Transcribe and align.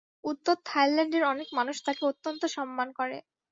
উত্তর 0.23 0.55
থাইল্যান্ডের 0.65 1.23
অনেক 1.23 1.47
মানুষ 1.53 1.75
তাঁকে 1.85 2.03
অত্যন্ত 2.11 2.41
সন্মান 2.55 2.89
করে। 2.99 3.17